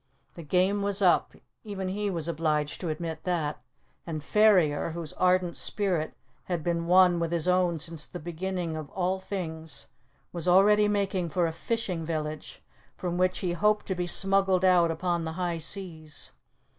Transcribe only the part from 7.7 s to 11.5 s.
since the beginning of all things, was already making for